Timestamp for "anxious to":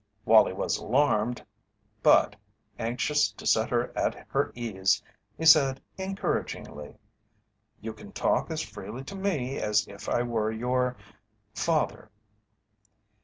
2.79-3.45